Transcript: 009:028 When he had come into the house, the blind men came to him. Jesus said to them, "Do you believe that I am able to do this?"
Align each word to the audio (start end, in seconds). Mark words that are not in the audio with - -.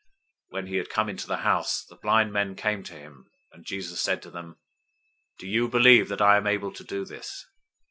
009:028 0.51 0.53
When 0.55 0.65
he 0.65 0.77
had 0.77 0.89
come 0.89 1.09
into 1.09 1.27
the 1.27 1.37
house, 1.37 1.85
the 1.85 1.95
blind 1.95 2.33
men 2.33 2.55
came 2.55 2.81
to 2.85 2.95
him. 2.95 3.29
Jesus 3.61 4.01
said 4.01 4.23
to 4.23 4.31
them, 4.31 4.57
"Do 5.37 5.45
you 5.47 5.69
believe 5.69 6.07
that 6.09 6.23
I 6.23 6.37
am 6.37 6.47
able 6.47 6.73
to 6.73 6.83
do 6.83 7.05
this?" 7.05 7.45